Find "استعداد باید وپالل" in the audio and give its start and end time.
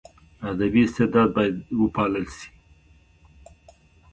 0.85-2.25